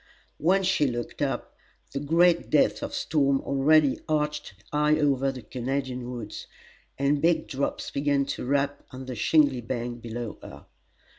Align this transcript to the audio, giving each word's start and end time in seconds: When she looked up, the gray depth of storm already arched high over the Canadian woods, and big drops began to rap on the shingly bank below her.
When 0.39 0.63
she 0.63 0.87
looked 0.87 1.21
up, 1.21 1.55
the 1.91 1.99
gray 1.99 2.33
depth 2.33 2.81
of 2.81 2.91
storm 2.95 3.39
already 3.41 3.99
arched 4.09 4.53
high 4.71 4.97
over 4.99 5.31
the 5.31 5.43
Canadian 5.43 6.09
woods, 6.09 6.47
and 6.97 7.21
big 7.21 7.47
drops 7.47 7.91
began 7.91 8.25
to 8.33 8.43
rap 8.43 8.81
on 8.89 9.05
the 9.05 9.13
shingly 9.13 9.61
bank 9.61 10.01
below 10.01 10.39
her. 10.41 10.65